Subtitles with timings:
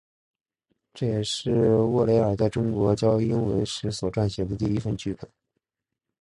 [0.95, 5.29] 这也是沃雷尔在中国教英文时所撰写的第一份剧本。